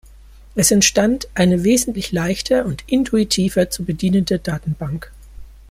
Es 0.55 0.71
entstand 0.71 1.27
eine 1.35 1.63
wesentlich 1.63 2.11
leichter 2.11 2.65
und 2.65 2.83
intuitiver 2.87 3.69
zu 3.69 3.85
bedienende 3.85 4.39
Datenbank. 4.39 5.11